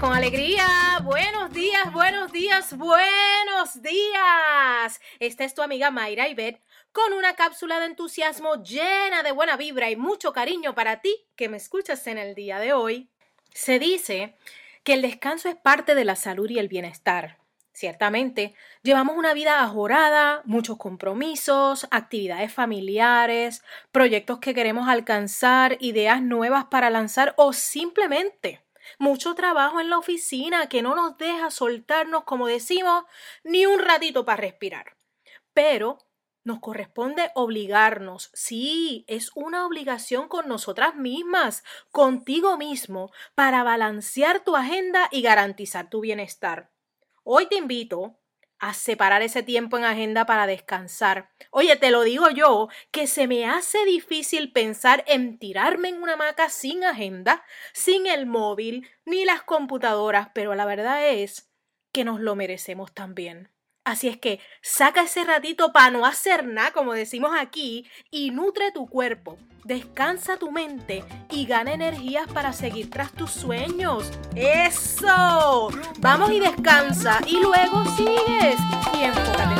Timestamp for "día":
12.36-12.60